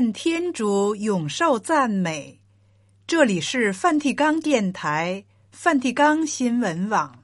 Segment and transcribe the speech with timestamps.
[0.00, 2.40] 愿天主永受赞美。
[3.06, 7.22] 这里是梵蒂冈电台、梵蒂冈新闻网。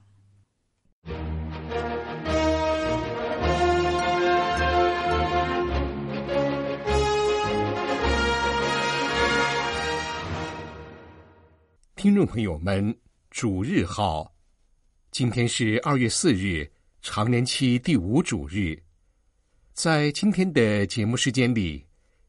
[11.94, 12.94] 听众朋友们，
[13.30, 14.34] 主日好！
[15.10, 18.78] 今天是二月四日，常年期第五主日。
[19.72, 21.85] 在今天的节目时间里，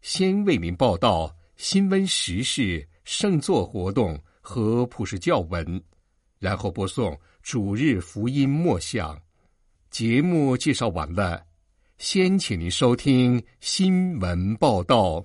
[0.10, 5.84] 先为您报道新闻时事、圣座活动和普世教文，
[6.40, 9.22] 然后播送主日福音默想。
[9.90, 11.44] 节目介绍完了，
[11.98, 15.22] 先请您收听新闻报道。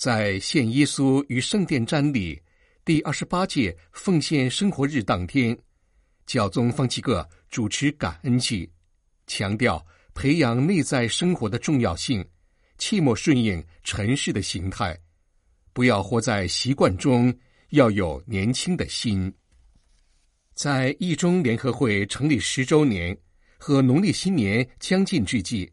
[0.00, 2.40] 在献耶稣于圣殿瞻礼
[2.86, 5.54] 第二十八届奉献生活日当天，
[6.24, 8.66] 教宗方济各主持感恩祭，
[9.26, 9.84] 强调
[10.14, 12.26] 培养内在生活的重要性，
[12.78, 14.98] 切莫顺应尘世的形态，
[15.74, 17.30] 不要活在习惯中，
[17.72, 19.30] 要有年轻的心。
[20.54, 23.14] 在义中联合会成立十周年
[23.58, 25.70] 和农历新年将近之际，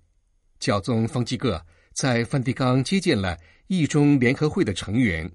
[0.59, 3.37] 教宗方济各在梵蒂冈接见了。
[3.67, 5.29] 义中联合会的成员，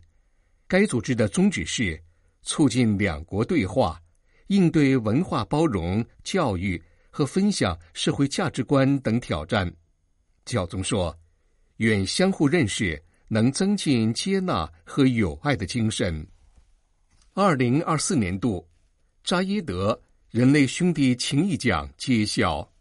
[0.67, 2.03] 该组织的宗旨是
[2.43, 4.01] 促进两国对话，
[4.47, 9.71] 应对文化包容、教育和分享社会价值观等挑战。
[10.47, 11.15] 教宗说
[11.77, 16.27] ：“愿相互认识能增进接纳和友爱的精神。”
[17.35, 18.67] 二零二四年度
[19.23, 20.01] 扎耶德
[20.31, 22.72] 人类兄弟情谊奖揭晓。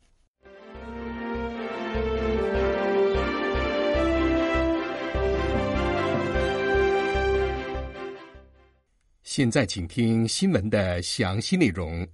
[9.33, 12.05] 现在，请听新闻的详细内容。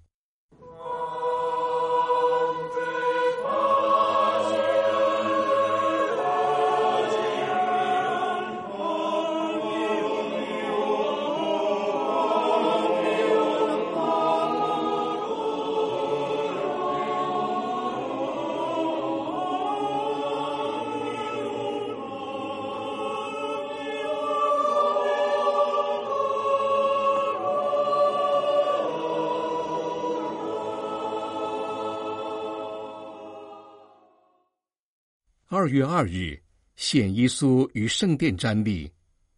[35.68, 36.42] 二月二日，
[36.78, 38.90] 献耶稣于圣殿瞻礼，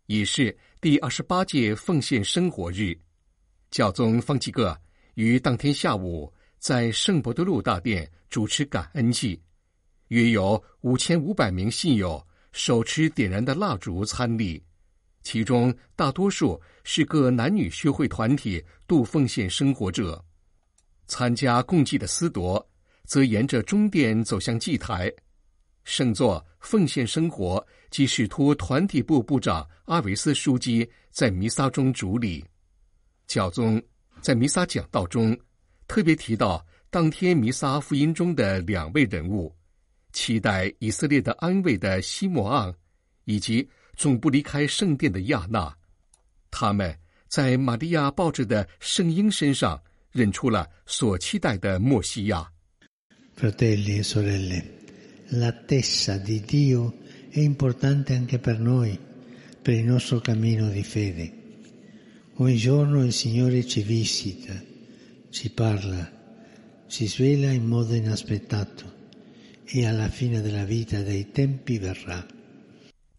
[0.06, 2.96] 已是第二十八届奉献生活日。
[3.72, 4.80] 教宗方济各
[5.16, 9.42] 于当天下午在圣伯多禄大殿主持感恩祭，
[10.10, 14.64] 约有五千五百名信友手持点燃的蜡烛参礼，
[15.24, 20.24] 其中大多数是各男女修会团体度奉献生活者。
[21.08, 22.64] 参加共祭的司铎
[23.06, 25.12] 则沿着中殿走向祭台。
[25.90, 32.46] 圣座奉献生活及使徒团体部部长阿维斯枢机在弥撒中主礼。
[33.26, 33.82] 教宗
[34.22, 35.36] 在弥撒讲道中
[35.88, 39.52] 特别提到当天弥撒福音中的两位人物：
[40.14, 42.72] 期待以色列的安慰的西默盎，
[43.26, 45.76] 以及总不离开圣殿的亚纳。
[46.52, 46.96] 他们
[47.28, 52.48] 在玛利亚抱着的圣婴身上认出了所期待的默西亚。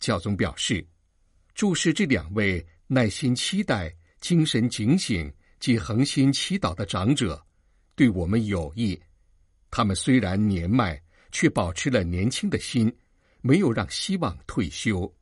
[0.01, 0.85] 教宗表示，
[1.55, 7.41] 注视这两位耐心期待、精神警醒及恒心祈祷的长者，
[7.95, 9.01] 对我们有益。
[9.71, 11.01] 他们虽然年迈。
[11.33, 12.95] 却保持了年轻的心，
[13.41, 15.13] 没有让希望退休。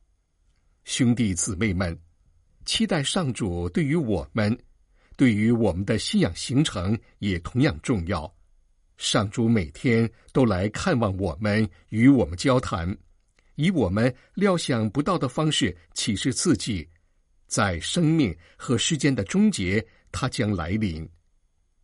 [0.84, 1.98] 兄弟姊妹们，
[2.64, 4.56] 期待上主对于我们，
[5.16, 8.32] 对于我们的信仰形成也同样重要。
[8.96, 12.96] 上主每天都来看望我们，与我们交谈，
[13.54, 16.88] 以我们料想不到的方式启示自己。
[17.46, 21.08] 在生命和时间的终结，他将来临。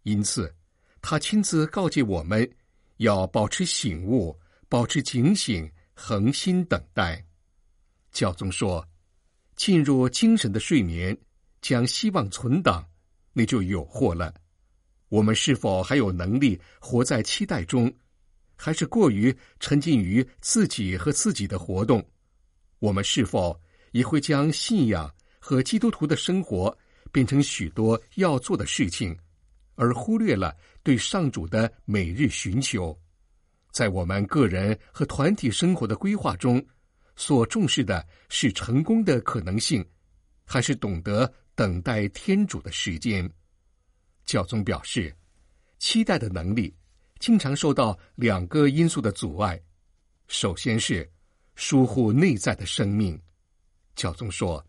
[0.02, 0.52] 因此，
[1.00, 2.50] 他亲自告诫我们。
[2.98, 4.38] 要保持醒悟，
[4.68, 7.24] 保持警醒，恒心等待。
[8.12, 8.86] 教宗说
[9.56, 11.16] ：“进入精神的睡眠，
[11.60, 12.86] 将希望存档，
[13.32, 14.32] 那就有祸了。
[15.08, 17.92] 我们是否还有能力活在期待中，
[18.56, 22.04] 还是过于沉浸于自己和自己的活动？
[22.78, 23.60] 我们是否
[23.92, 26.76] 也会将信仰和基督徒的生活
[27.12, 29.16] 变成许多要做的事情，
[29.74, 32.96] 而忽略了对上主的每日寻求。
[33.70, 36.64] 在我们个人和团体生活的规划中，
[37.16, 39.84] 所重视的是成功的可能性，
[40.44, 43.28] 还是懂得等待天主的时间？
[44.24, 45.14] 教宗表示，
[45.78, 46.74] 期待的能力
[47.18, 49.60] 经常受到两个因素的阻碍。
[50.28, 51.10] 首先是
[51.56, 53.20] 疏忽内在的生命。
[53.96, 54.64] 教宗说，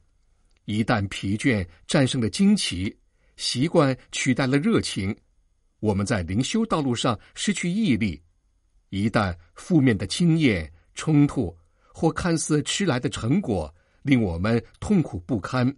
[0.66, 2.96] 一旦疲倦战胜了惊奇，
[3.38, 5.16] 习惯取代了热情，
[5.80, 8.22] 我们在灵修道路上失去毅力；
[8.90, 11.56] 一旦负面的经验、冲突
[11.94, 15.76] 或看似迟来的成果令我们痛苦不堪，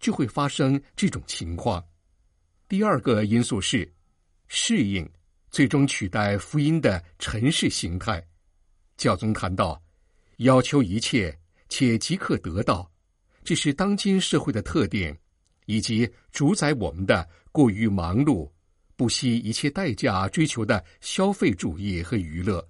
[0.00, 1.84] 就会发生这种情况。
[2.68, 3.92] 第二个因素是
[4.48, 5.08] 适应，
[5.50, 8.24] 最终取代福音的尘世形态。
[8.96, 9.80] 教宗谈到，
[10.38, 11.36] 要求一切
[11.68, 12.90] 且即刻得到，
[13.44, 15.16] 这是当今社会的特点，
[15.66, 18.50] 以及主宰我们的过于忙碌、
[18.96, 22.66] 不惜一切代价追求的消费主义和娱乐。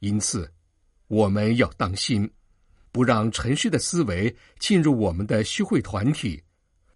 [0.00, 0.52] 因此，
[1.06, 2.28] 我们要当心，
[2.90, 6.42] 不让尘世的思维进入我们的虚会团体，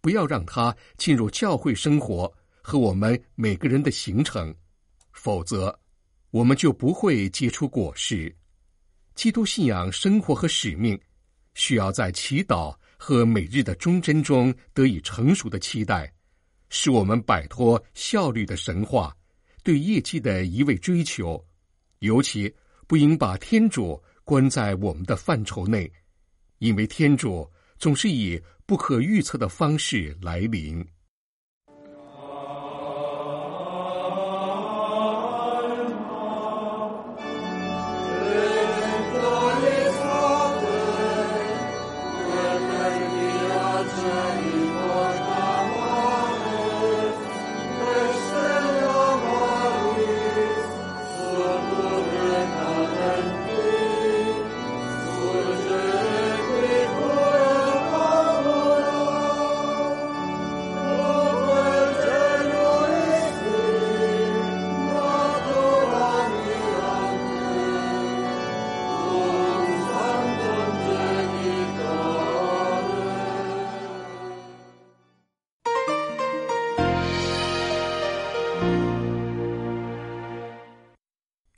[0.01, 4.55] 不要让它进入教会生活和我们每个人的行程，
[5.13, 5.79] 否则
[6.31, 8.35] 我们就不会结出果实。
[9.15, 11.01] 基督信仰生活和使命，
[11.55, 16.13] 需要在祈祷和每日的忠贞中得以成熟的期待，
[16.69, 19.17] 使我们摆脱效率的神话，
[19.63, 21.45] 对业绩的一味追求。
[22.01, 22.55] 尤其
[22.87, 25.91] 不应把天主关在我们的范畴内，
[26.59, 27.49] 因为天主
[27.79, 30.87] 总是以不可预测的方式来临。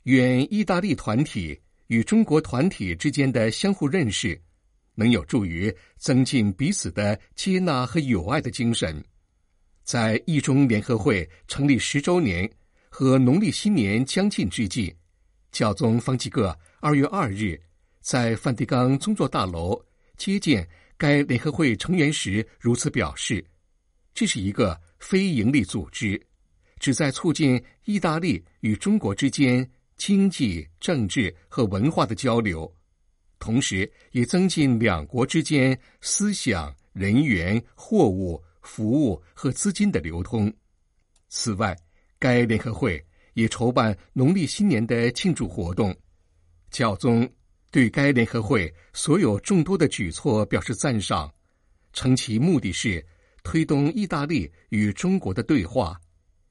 [0.09, 4.41] 愿意大利团体与中国团体之间的相互认识，
[4.95, 9.03] 能有助于增进彼此的接纳和友爱的精神。
[9.83, 12.49] 在义中联合会成立十周年
[12.89, 14.91] 和农历新年将近之际，
[15.51, 17.61] 教宗方济各二月二日
[18.01, 19.79] 在梵蒂冈宗座大楼
[20.17, 20.67] 接见
[20.97, 23.45] 该联合会成员时，如此表示
[24.15, 26.19] ：“这是一个非营利组织，
[26.79, 29.69] 旨在促进意大利与中国之间。”
[29.99, 32.73] 经济、政治和文化的交流，
[33.37, 40.51] 同时也增进两国之间思想、人员、货物、服务和资金的流通。
[41.27, 41.77] 此外，
[42.17, 45.93] 该联合会也筹办农历新年的庆祝活动。
[46.71, 47.29] 教宗
[47.69, 51.29] 对该联合会所有众多的举措表示赞赏，
[51.91, 53.05] 称其目的是
[53.43, 55.99] 推动意大利与中国的对话，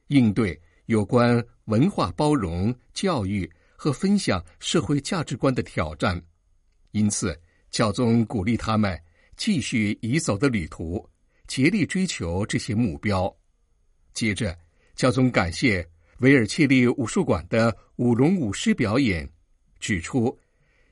[0.08, 1.44] 应对有关。
[1.66, 6.18] 文化包容、教育和分享社会价值观的挑战，
[6.92, 7.38] 因此
[7.70, 8.98] 教宗鼓励他们
[9.36, 11.06] 继续已走的旅途，
[11.46, 13.30] 竭力追求这些目标。
[14.14, 14.56] 接着，
[14.96, 15.86] 教宗感谢
[16.20, 19.30] 维尔切利武术馆的舞龙舞狮表演，
[19.78, 20.34] 指出，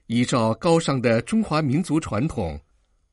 [0.09, 2.61] 依照高尚的中华民族传统，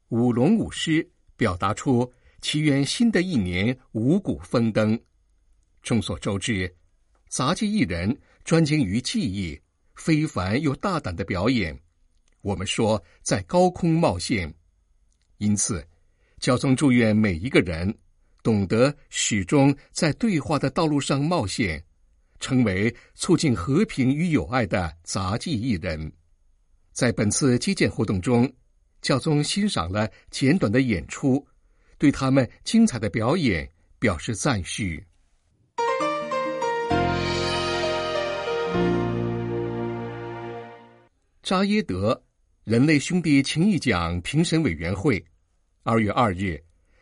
[0.09, 2.11] 舞龙舞狮表达出
[2.41, 4.99] 祈愿新的一年五谷丰登。
[5.83, 6.73] 众所周知。
[7.29, 9.59] 杂技艺人专精于技艺，
[9.95, 11.77] 非凡又大胆的表演。
[12.41, 14.53] 我们说在高空冒险，
[15.37, 15.85] 因此，
[16.39, 17.95] 教宗祝愿每一个人
[18.41, 21.83] 懂得始终在对话的道路上冒险，
[22.39, 26.11] 成为促进和平与友爱的杂技艺人。
[26.91, 28.51] 在本次击剑活动中，
[29.01, 31.43] 教宗欣赏了简短的演出，
[31.97, 35.03] 对他们精彩的表演表示赞许。
[41.43, 42.23] 扎耶德
[42.63, 45.21] 人类兄弟情谊奖评审委员会。
[45.83, 46.57] 二月二日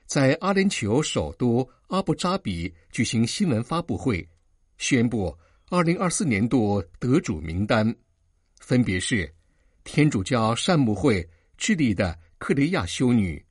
[0.07, 4.27] 在阿联酋首都阿布扎比举行新闻发布会，
[4.79, 5.37] 宣布
[5.69, 7.95] 二零二四年度得主名单，
[8.59, 9.31] 分别是
[9.83, 13.45] 天主教善牧会智利的克雷亚修女、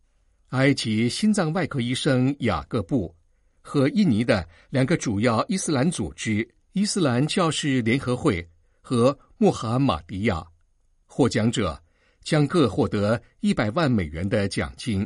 [0.48, 3.14] 埃及心脏外科医生雅各布
[3.60, 8.44] 和印尼的两个主要伊斯兰组织——伊斯兰教士联合会
[8.80, 10.44] 和穆罕马迪亚，
[11.12, 11.82] 获奖者
[12.22, 15.04] 将各获得一百万美元的奖金。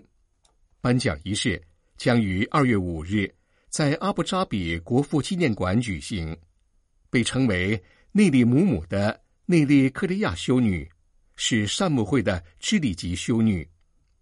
[0.82, 1.60] 颁奖仪式
[1.96, 3.34] 将于二月五日
[3.70, 6.36] 在阿布扎比国父纪念馆举行。
[7.08, 7.82] 被称为
[8.12, 10.86] 内利姆姆的内利克利亚修女
[11.36, 13.66] 是善牧会的智利籍修女，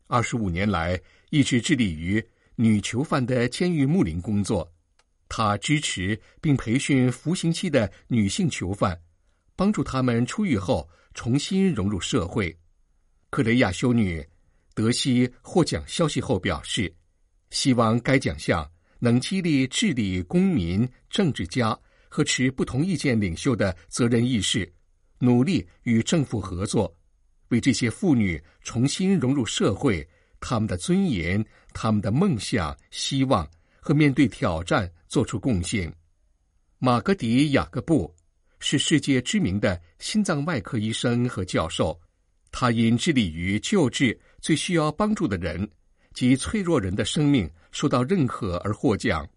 [0.06, 0.98] 二十五年来
[1.30, 2.24] 一直致力于
[2.54, 4.72] 女囚犯的监狱牧灵工作。
[5.28, 9.00] 她支持并培训服刑期的女性囚犯，
[9.56, 12.56] 帮助他们出狱后重新融入社会。
[13.30, 14.26] 克雷亚修女
[14.74, 16.94] 得悉获奖消息后表示，
[17.50, 21.78] 希望该奖项能激励智利公民、政治家。
[22.14, 24.70] 和持不同意见领袖的责任意识，
[25.18, 26.94] 努力与政府合作，
[27.48, 30.06] 为这些妇女重新融入社会、
[30.38, 31.42] 她们的尊严、
[31.72, 33.50] 她们的梦想、希望
[33.80, 35.90] 和面对挑战做出贡献。
[36.76, 38.14] 马格迪·雅各布
[38.62, 42.00] 是世界知名的心脏外科医生和教授，
[42.50, 45.68] 他因致力于救治最需要帮助的人
[46.14, 49.28] 及脆弱人的生命受到认可而获奖。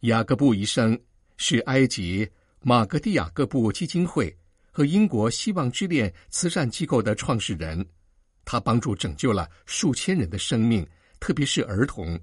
[0.00, 0.98] 雅各布医生。
[1.38, 2.28] 是埃及
[2.60, 4.32] 马格蒂雅各布基金会
[4.70, 7.84] 和英国希望之恋慈善机构的创始人，
[8.44, 10.86] 他帮助拯救了数千人的生命，
[11.18, 12.16] 特别是儿童。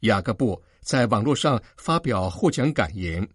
[0.00, 3.26] 雅各布在网络上发表获奖感言，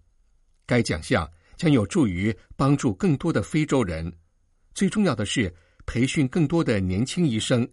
[0.67, 4.13] 该奖项将有助于帮助更多的非洲人。
[4.73, 5.53] 最重要的是，
[5.85, 7.67] 培训更多的年轻医生，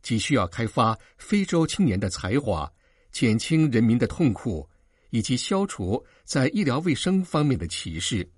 [0.00, 2.72] 既需要开发非洲青年的才华，
[3.12, 4.66] 减轻人民的痛苦。
[5.10, 8.28] 以及消除在医疗卫生方面的歧视。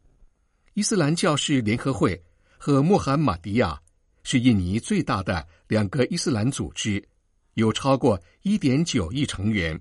[0.75, 2.23] 伊斯兰教士联合会
[2.57, 3.81] 和穆罕马迪亚
[4.23, 7.03] 是印尼最大的两个伊斯兰组织，
[7.55, 9.81] 有超过一点九亿成员，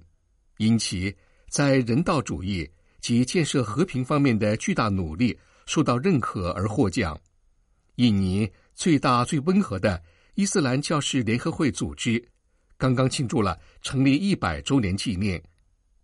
[0.58, 1.16] 因其
[1.50, 2.68] 在人道主义
[3.08, 7.18] 及建设和平方面的巨大努力受到认可而获奖。
[7.96, 10.04] 印尼最大最温和的
[10.36, 12.22] 伊斯兰教士联合会组织
[12.78, 15.42] 刚刚庆祝了成立一百周年纪念。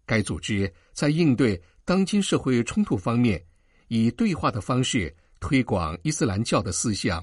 [0.05, 3.43] 该组织在应对当今社会冲突方面，
[3.89, 7.21] 以对话的方式推广伊斯兰教的思想。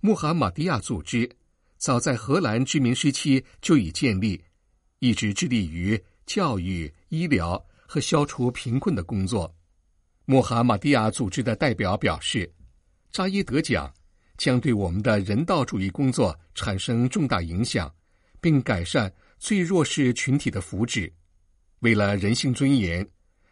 [0.00, 1.30] 穆罕马迪亚组织
[1.76, 4.42] 早在荷兰殖民时期就已建立，
[5.00, 7.62] 一直致力于教育、医疗
[7.94, 9.54] 和消除贫困的工作。
[10.24, 12.52] 穆罕马迪亚组织的代表表示，
[13.12, 13.88] 扎耶德奖
[14.36, 17.88] 将对我们的人道主义工作产生重大影响，
[18.40, 21.08] 并改善最弱势群体的福祉。
[21.82, 23.08] 为了人性尊严，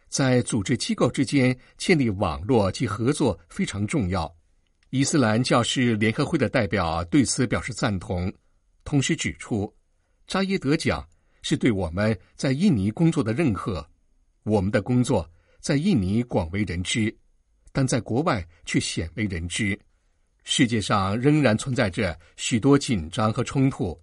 [0.09, 4.29] 在组织机构之间建立网络及合作非常重要。
[4.89, 8.29] 伊斯兰教士联合会的代表对此表示赞同，
[8.83, 9.73] 同时指出，
[10.27, 11.07] 扎耶德奖
[11.43, 13.89] 是对我们在印尼工作的认可。
[14.43, 17.15] 我们的工作在印尼广为人知，
[17.71, 19.79] 但在国外却鲜为人知。
[20.43, 23.99] 世界上仍然存在着许多紧张和冲突，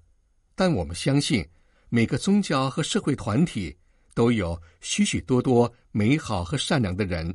[0.55, 1.47] 但我们相信
[1.89, 3.77] 每个宗教和社会团体。
[4.13, 7.35] 都有许许多多美好和善良的人，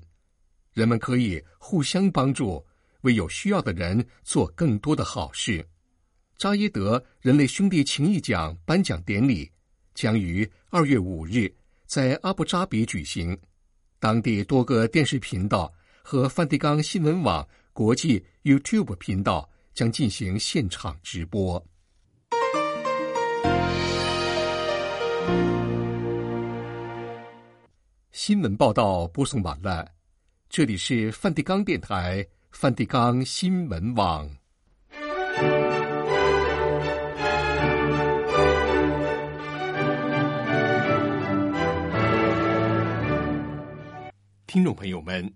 [0.74, 2.64] 人们可以互相帮助，
[3.02, 5.66] 为有需要的人做更多的好事。
[6.38, 9.50] 扎耶德人类兄弟情谊奖颁奖典礼
[9.96, 11.52] 将于二月五日
[11.86, 13.38] 在阿布扎比举行，
[14.00, 21.63] 当地多个电视频道和梵蒂冈新闻网国际 YouTube 频道将进行现场直播。
[28.12, 29.88] 新闻报道播送完了，
[30.50, 34.27] 这里是梵蒂冈电台、梵蒂冈新闻网。
[44.48, 45.34] 听众朋友们，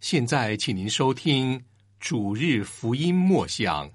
[0.00, 1.64] 现在请您收听
[1.98, 3.90] 主日福音默想。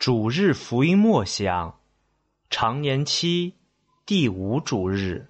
[0.00, 1.78] 主日福音默想，
[2.48, 3.58] 常年期
[4.06, 5.28] 第五主日，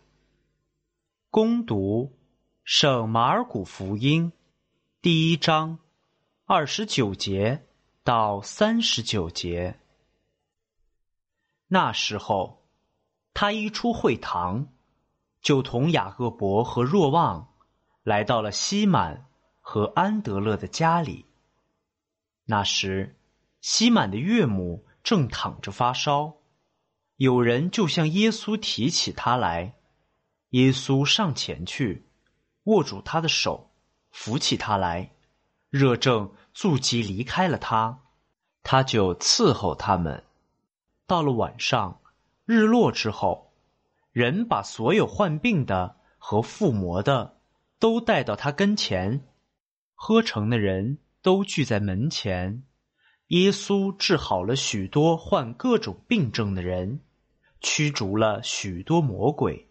[1.28, 2.16] 攻读
[2.62, 4.30] 圣马尔谷福音
[5.02, 5.80] 第一章
[6.44, 7.66] 二十九节
[8.04, 9.80] 到三十九节。
[11.66, 12.64] 那时候，
[13.34, 14.68] 他一出会堂，
[15.42, 17.54] 就同雅各伯和若望
[18.04, 19.26] 来到了西满
[19.60, 21.26] 和安德勒的家里。
[22.44, 23.16] 那时，
[23.60, 26.36] 西满的岳母正躺着发烧，
[27.16, 29.74] 有人就向耶稣提起他来，
[30.50, 32.06] 耶稣上前去，
[32.64, 33.70] 握住他的手，
[34.10, 35.12] 扶起他来，
[35.68, 38.00] 热症猝即离开了他，
[38.62, 40.24] 他就伺候他们。
[41.06, 42.00] 到了晚上，
[42.46, 43.52] 日落之后，
[44.12, 47.38] 人把所有患病的和附魔的
[47.78, 49.28] 都带到他跟前，
[49.94, 52.62] 喝成的人都聚在门前。
[53.30, 57.00] 耶稣治好了许多患各种病症的人，
[57.60, 59.68] 驱逐了许多魔鬼，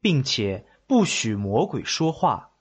[0.00, 2.52] 并且不许魔鬼说话，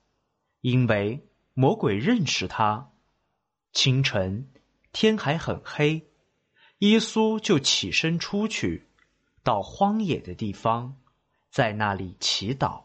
[0.59, 2.91] 因为魔鬼认识他。
[3.71, 4.49] 清晨，
[4.91, 6.09] 天还很黑，
[6.79, 8.89] 耶稣就起身出去，
[9.43, 10.97] 到荒野的地方，
[11.49, 12.81] 在那里祈祷。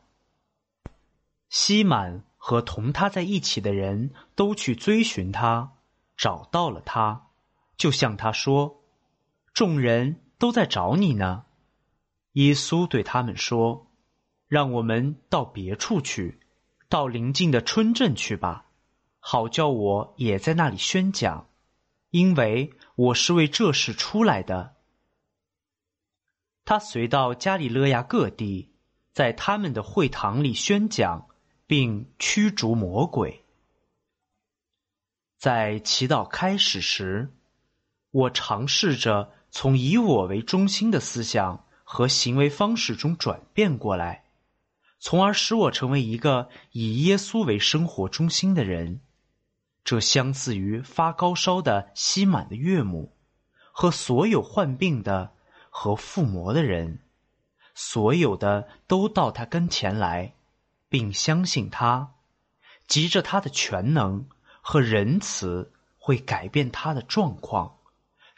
[1.49, 5.73] 西满和同他在一起的人都去追寻他，
[6.17, 7.25] 找到了他。
[7.79, 8.83] 就向他说
[9.55, 11.47] ：“众人都在找你呢。”
[12.33, 13.91] 耶稣对他们说
[14.47, 16.41] ：“让我们到别处去，
[16.89, 18.67] 到邻近的村镇去吧，
[19.21, 21.49] 好叫我也在那里宣讲，
[22.11, 24.77] 因为我是为这事出来的。”
[26.65, 28.75] 他随到加里勒亚各地，
[29.13, 31.29] 在他们的会堂里宣讲，
[31.67, 33.45] 并驱逐魔鬼。
[35.39, 37.33] 在祈祷开始时，
[38.11, 44.25] 我尝试着从以我为中心的思想和行为方式中转变过来，
[44.99, 49.01] 从而使我成为一个以耶稣为生活中心的人。
[49.85, 53.13] 这相似于发高烧的吸满的岳母，
[53.73, 55.33] 和所有患病的
[55.71, 57.01] 和附魔的人，
[57.75, 60.35] 所有的都到他跟前来，
[60.91, 62.15] 并相信他，
[62.87, 64.29] 急着他的全能
[64.61, 67.78] 和仁慈会改变他的状况。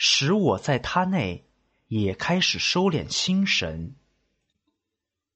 [0.02, 1.44] 使我在他内
[1.88, 3.96] 也开始收敛心神，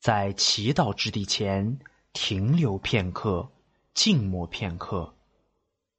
[0.00, 1.80] 在祈祷之地前
[2.14, 3.52] 停留片刻，
[3.92, 5.18] 静默片刻，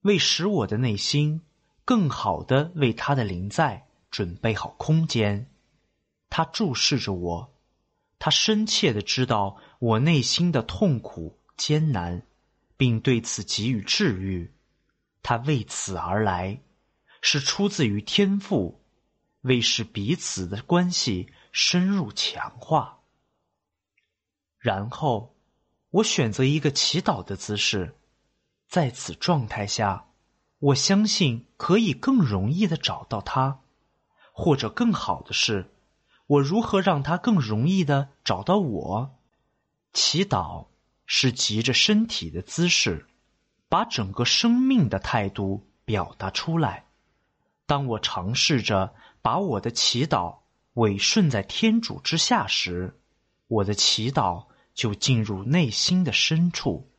[0.01, 1.43] 为使我的内心
[1.85, 5.47] 更好地为他的临在准备好空间。
[6.31, 7.53] 他注视着我，
[8.17, 12.25] 他深切地知道我内心的痛苦艰难，
[12.75, 14.51] 并对此给予治愈。
[15.21, 16.64] 他为此而来。
[17.27, 18.83] 是出自于天赋，
[19.41, 22.99] 为使彼此的关系深入强化。
[24.59, 25.35] 然后，
[25.89, 27.95] 我选择一个祈祷的姿势，
[28.67, 30.05] 在此状态下，
[30.59, 33.59] 我相信可以更容易的找到他，
[34.31, 35.73] 或者更好的是，
[36.27, 39.17] 我如何让他更容易的找到我？
[39.93, 40.67] 祈祷
[41.07, 43.07] 是急着身体的姿势，
[43.67, 46.85] 把整个生命的态度表达出来。
[47.65, 50.39] 当我尝试着把我的祈祷
[50.73, 52.99] 委顺在天主之下时，
[53.47, 56.91] 我的祈祷就进入内心的深处。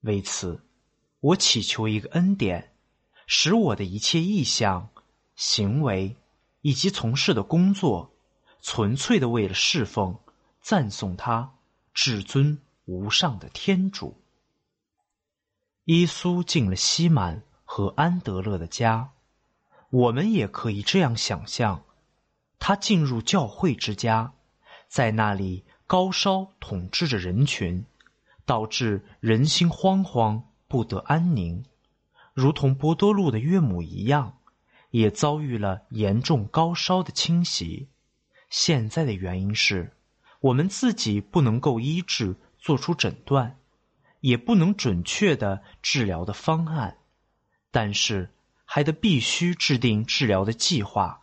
[0.00, 0.64] 为此，
[1.20, 2.74] 我祈求一个恩典，
[3.26, 4.90] 使我的一切意向、
[5.36, 6.16] 行为
[6.60, 8.14] 以及从事的工作，
[8.60, 10.18] 纯粹的为了侍奉、
[10.60, 11.54] 赞颂他
[11.92, 14.20] 至尊无上的天主。
[15.84, 19.13] 耶稣进了西满和安德勒的家。
[19.94, 21.84] 我们也可以这样想象，
[22.58, 24.32] 他进入教会之家，
[24.88, 27.86] 在那里高烧统治着人群，
[28.44, 31.64] 导致人心惶惶，不得安宁，
[32.32, 34.38] 如同波多禄的岳母一样，
[34.90, 37.88] 也遭遇了严重高烧的侵袭。
[38.50, 39.96] 现在的原因是，
[40.40, 43.60] 我们自己不能够医治、做出诊断，
[44.18, 46.96] 也不能准确的治疗的方案，
[47.70, 48.32] 但是。
[48.74, 51.22] 还得必须制定治疗的计划，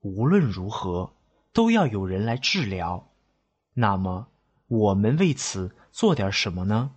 [0.00, 1.12] 无论如何
[1.52, 3.10] 都要有人来治疗。
[3.74, 4.28] 那么，
[4.68, 6.92] 我们为此做点什么呢？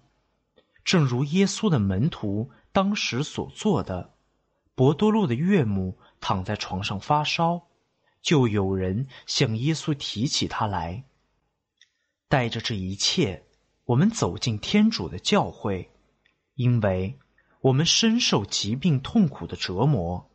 [0.86, 4.14] 正如耶稣的门徒当时所做的，
[4.76, 7.68] 伯多禄的岳母躺在床上发烧，
[8.22, 11.04] 就有人向耶稣提起他来。
[12.30, 13.44] 带着这一切，
[13.84, 15.92] 我们走进天主的教会，
[16.56, 17.20] 因为。
[17.62, 20.32] 我们深受疾病痛苦的折磨，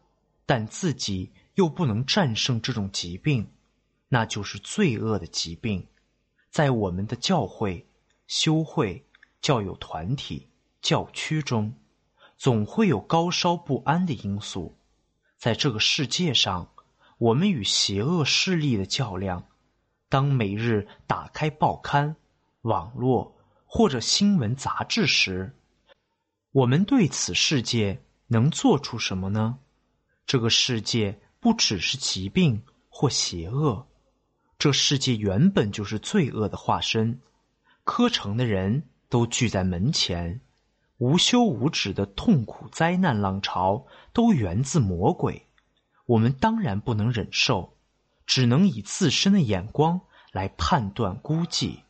[0.46, 3.50] 但自己又不能战胜这种疾病，
[4.08, 5.84] 那就是罪恶的疾病。
[6.50, 7.84] 在我们的教会、
[8.28, 9.04] 修会、
[9.40, 10.48] 教友团体、
[10.80, 11.74] 教区中，
[12.36, 14.78] 总会有高烧不安的因素。
[15.36, 16.70] 在这个世界上，
[17.18, 19.48] 我们与邪恶势力的较量，
[20.08, 22.14] 当每日打开报刊、
[22.62, 23.36] 网络
[23.66, 25.54] 或者新闻杂志时，
[26.56, 29.58] 我们对此世界能做出什么呢？
[30.26, 33.86] 这个世界不只是疾病或邪恶，
[34.58, 37.20] 这世界原本就是罪恶的化身。
[37.84, 40.40] 科城的人都聚在门前，
[40.96, 45.46] 无休无止的痛苦灾难浪潮都源自魔鬼。
[46.06, 47.76] 我们当然不能忍受，
[48.24, 50.00] 只能以自身的眼光
[50.32, 51.82] 来判断估计。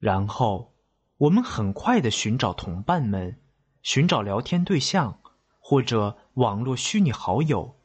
[0.00, 0.74] 然后，
[1.18, 3.40] 我们很快的寻找同伴们，
[3.82, 5.20] 寻找聊天对象，
[5.58, 7.76] 或者网络虚拟好友，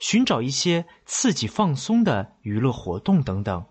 [0.00, 3.64] 寻找一些刺激放松的娱乐活动等等，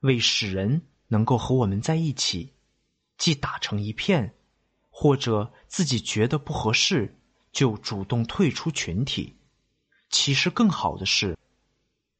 [0.00, 0.82] 为使人。
[1.08, 2.54] 能够和我们在一起，
[3.18, 4.34] 既打成一片，
[4.88, 7.18] 或者自己觉得不合适，
[7.52, 9.36] 就主动退出群体。
[10.08, 11.36] 其实更好的是，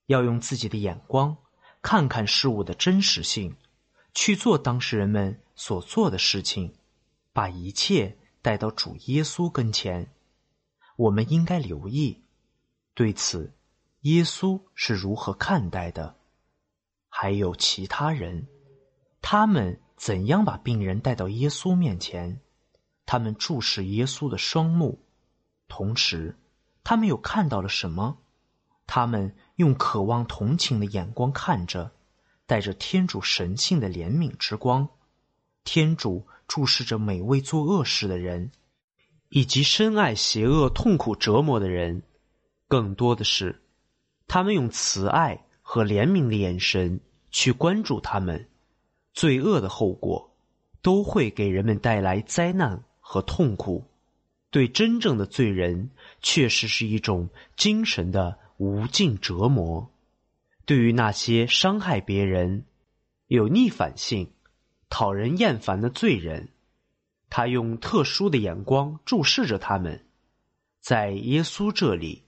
[0.09, 1.35] 要用自己的眼光
[1.81, 3.57] 看看事物的真实性，
[4.15, 6.75] 去做当事人们所做的事情，
[7.33, 10.13] 把一切带到主耶稣跟前。
[10.97, 12.23] 我们应该留意，
[12.95, 13.55] 对此，
[14.03, 16.17] 耶稣是如何看待的，
[17.09, 18.47] 还有其他人。
[19.21, 22.41] 他们怎样把病人带到耶稣面前？
[23.07, 25.01] 他们注视耶稣的双目，
[25.69, 26.37] 同时，
[26.85, 28.19] 他们又看到了什么？
[28.87, 31.93] 他们用渴望同情的眼光看着，
[32.53, 34.87] 带着天主神性的怜悯之光。
[35.65, 38.51] 天主注视着每位做恶事的人，
[39.31, 42.03] 以及深爱邪恶、痛苦折磨的人。
[42.69, 43.63] 更多的是，
[44.29, 48.47] 他们用慈爱和怜悯的眼神去关注他们。
[49.15, 50.37] 罪恶的后果
[50.83, 53.83] 都会给人们带来灾难和痛苦，
[54.51, 55.89] 对真正的罪人
[56.21, 59.91] 确实是一种精神的无尽折磨。
[60.65, 62.65] 对于那些伤害别人、
[63.27, 64.33] 有逆反性、
[64.89, 66.49] 讨人厌烦的罪人，
[67.31, 70.07] 他用特殊的眼光注视着他们。
[70.81, 72.25] 在耶稣这里，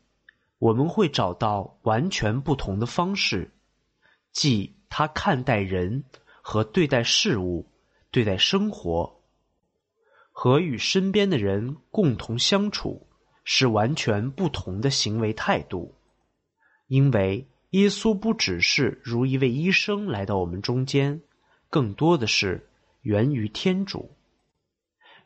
[0.58, 3.50] 我们会找到完全不同的方式，
[4.32, 6.04] 即他看待人。
[6.46, 7.66] 和对待事物、
[8.10, 9.22] 对待生活，
[10.30, 13.06] 和与身边的人共同相处，
[13.44, 15.94] 是完全不同的行为态度。
[16.86, 21.20] 因为耶稣不只是如一位医生来到我们中间，
[21.68, 22.68] 更多的是
[23.02, 24.14] 源于天主，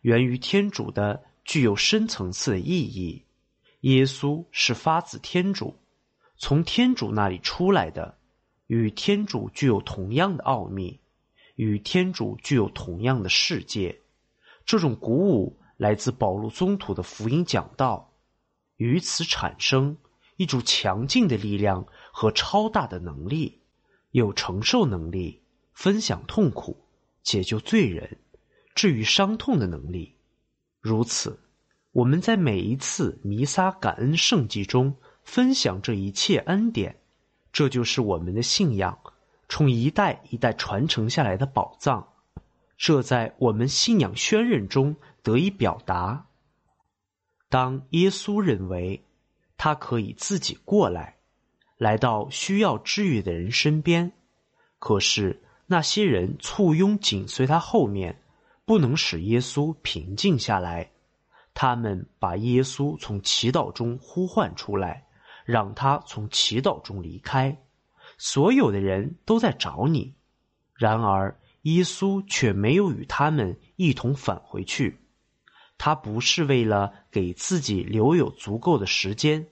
[0.01, 3.23] 源于天主的具有深层次的意义。
[3.81, 5.77] 耶稣是发自天主，
[6.39, 8.17] 从天主那里出来的，
[8.67, 10.99] 与天主具有同样的奥秘。
[11.57, 14.01] 与天主具有同样的世界，
[14.65, 18.11] 这种鼓舞来自保禄宗徒的福音讲道，
[18.77, 19.99] 于此产生
[20.37, 21.85] 一种强劲的力量
[22.19, 23.61] 和超大的能力，
[24.11, 25.41] 有承受能力、
[25.73, 26.77] 分享痛苦、
[27.23, 28.19] 解救罪人、
[28.75, 30.17] 治愈伤痛的能力。
[30.81, 31.39] 如此，
[31.93, 36.99] 我们在每一次弥撒感恩圣祭中分享这一切恩典，
[37.53, 38.99] 这就是我们的信仰。
[39.49, 42.05] 从一代一代传承下来的宝藏，
[42.77, 46.27] 这在我们信仰宣认中得以表达。
[47.49, 49.05] 当耶稣认为
[49.57, 51.18] 他可以自己过来，
[51.79, 54.13] 来到需要治愈的人身边，
[54.79, 58.21] 可是那些人簇拥紧随他后面，
[58.65, 60.91] 不能使耶稣平静下来。
[61.55, 65.07] 他们把耶稣从祈祷中呼唤出来，
[65.45, 67.57] 让他从祈祷中离开。
[68.17, 70.15] 所有的人都在找你，
[70.75, 74.99] 然而耶稣却没有与他们一同返回去。
[75.77, 79.47] 他不是为了给自己留有足够的时间，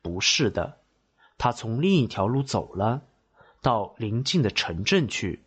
[0.00, 0.81] 不是的，
[1.42, 3.02] 他从另一条路走了，
[3.62, 5.42] 到邻近的城镇去，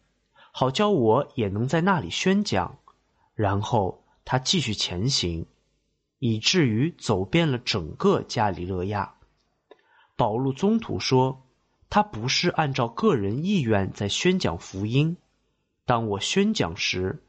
[0.51, 2.79] 好叫我也能在那里宣讲。
[3.33, 5.45] 然后他继续前行，
[6.19, 9.15] 以至于走遍了整个加里肋亚。
[10.17, 11.41] 保禄宗徒说。
[11.87, 15.15] 他不是按照个人意愿在宣讲福音。
[15.85, 17.23] 当我宣讲时，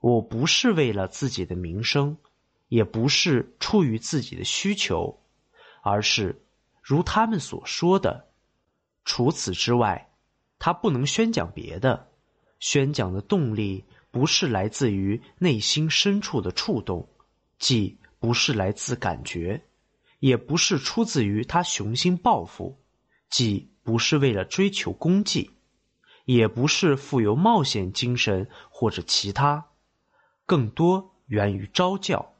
[0.00, 2.18] 我不是为了自己的名声，
[2.68, 5.20] 也不是出于自己的需求，
[5.80, 6.42] 而是
[6.82, 8.28] 如他们所说的。
[9.04, 10.10] 除此之外，
[10.58, 12.08] 他不能宣讲别的。
[12.58, 17.08] 宣讲的动力不是来自于内心深处的触动，
[17.58, 19.62] 既不是来自感觉，
[20.18, 22.78] 也不是出自于他雄心抱负，
[23.28, 23.68] 即。
[23.82, 25.50] 不是为了追求功绩，
[26.26, 29.68] 也不是富有冒险精神或者其他，
[30.44, 32.34] 更多源于招教。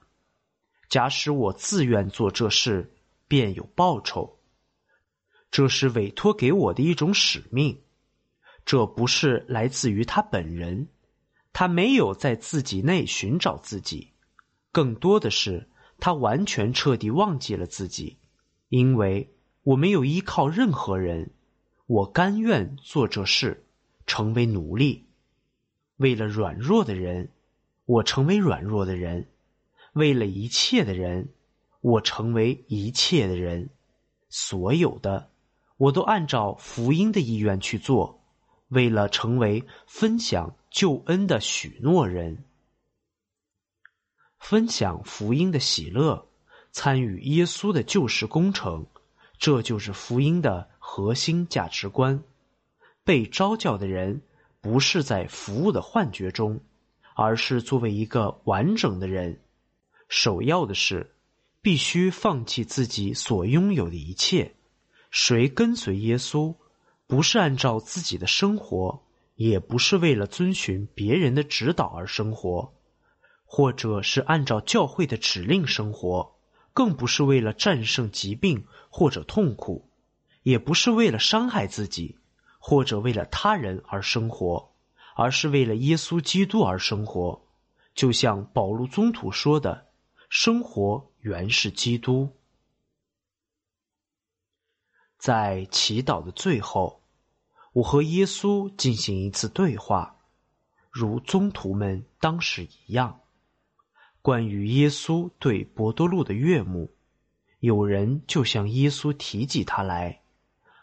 [0.90, 2.94] 假使我自愿做这事，
[3.30, 4.40] 便有报酬。
[5.52, 7.80] 这是委托给我的一种使命。
[8.64, 10.88] 这不是来自于他本人，
[11.52, 14.14] 他没有在自己内寻找自己，
[14.72, 18.18] 更多的是他完全彻底忘记了自己，
[18.68, 21.30] 因为我没有依靠任何人，
[21.86, 23.64] 我甘愿做这事，
[24.06, 25.06] 成为奴隶，
[25.98, 27.30] 为了软弱的人，
[27.84, 29.26] 我成为软弱的人；
[29.92, 31.32] 为了一切的人，
[31.80, 33.70] 我成为一切的人。
[34.28, 35.30] 所有的，
[35.76, 38.22] 我都按照福音的意愿去做，
[38.68, 42.44] 为了成为分享救恩的许诺人，
[44.38, 46.28] 分享福音的喜乐，
[46.70, 48.86] 参与耶稣的救世工程，
[49.38, 52.22] 这就是福音的核心价值观。
[53.02, 54.22] 被召叫的人，
[54.60, 56.60] 不是在服务的幻觉中，
[57.16, 59.40] 而是作为一个完整的人。
[60.08, 61.16] 首要的是，
[61.62, 64.54] 必须放弃自己所拥有的一切。
[65.10, 66.54] 谁跟随耶稣，
[67.06, 69.02] 不是按照自己的生活，
[69.34, 72.72] 也不是为了遵循别人的指导而生活，
[73.44, 76.36] 或者是按照教会的指令生活，
[76.72, 79.90] 更不是为了战胜疾病或者痛苦，
[80.44, 82.16] 也不是为了伤害自己，
[82.58, 84.70] 或者为了他人而生活，
[85.16, 87.42] 而是为了耶稣基督而生活。
[87.94, 89.88] 就像保禄宗徒说的
[90.30, 92.30] ：“生活原是基督。”
[95.18, 97.02] 在祈祷的最后，
[97.72, 100.16] 我和耶稣进行一次对话，
[100.90, 103.20] 如宗徒们当时一样。
[104.22, 106.94] 关于耶稣对伯多禄的悦目，
[107.58, 110.22] 有人就向耶稣提起他来，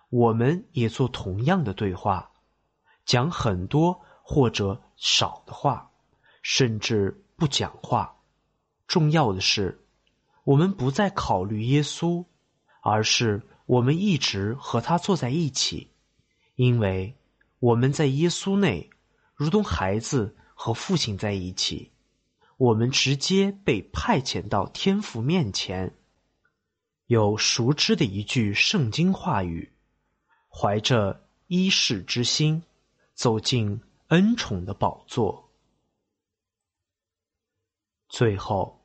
[0.10, 2.32] 我们也做同样的对话，
[3.06, 5.90] 讲很多或者少的话，
[6.42, 8.16] 甚至不讲话。
[8.88, 9.86] 重要的是，
[10.43, 12.26] 我们不再考虑耶稣，
[12.82, 13.43] 而是。
[13.67, 15.91] 我们一直和他坐在一起，
[16.56, 17.13] 因为
[17.60, 18.89] 我们在耶稣内，
[19.36, 21.91] 如同孩子和父亲在一起。
[22.56, 25.93] 我们直接被派遣到天父面前，
[27.08, 29.73] 有熟知的一句圣经话语，
[30.47, 32.63] 怀着依世之心，
[33.13, 35.52] 走进恩宠的宝座。
[38.08, 38.77] 最后，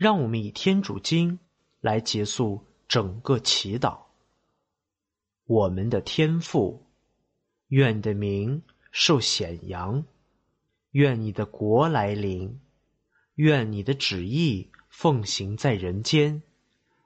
[0.00, 1.38] 让我们以天主经
[1.82, 3.98] 来结束整个祈祷。
[5.44, 6.86] 我们的天父，
[7.66, 10.02] 愿的名受显扬，
[10.92, 12.60] 愿你的国来临，
[13.34, 16.42] 愿你的旨意奉行在人间，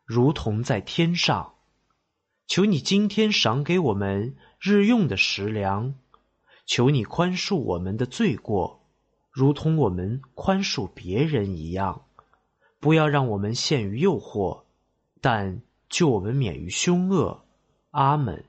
[0.04, 1.54] 如同在天上。
[2.46, 5.96] 求你今天赏给我们日用的食粮，
[6.64, 8.86] 求你宽恕我们的罪过，
[9.32, 12.06] 如同我们宽恕别人一样。
[12.84, 14.64] 不要让我们陷于诱惑，
[15.22, 17.46] 但救我们免于凶恶。
[17.92, 18.44] 阿门。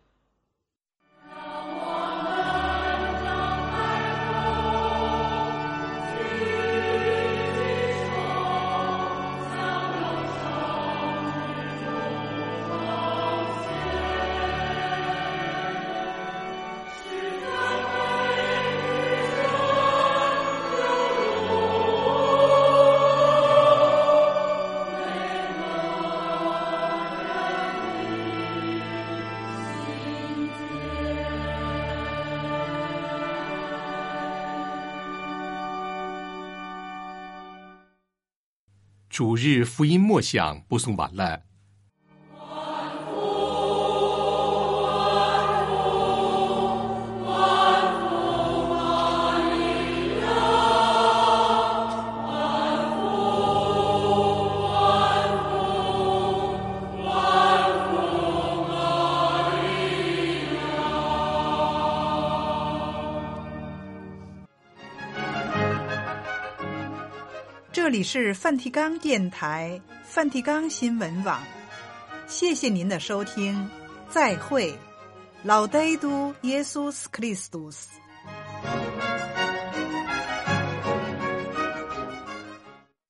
[39.16, 41.44] 主日福音默想播送完了。
[68.18, 71.44] 是梵蒂冈电台、梵蒂冈新闻网，
[72.28, 73.70] 谢谢您的收听，
[74.10, 74.74] 再会，
[75.44, 77.60] 老呆都耶稣斯克里斯。